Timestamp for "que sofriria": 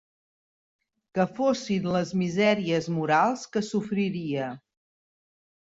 3.55-4.51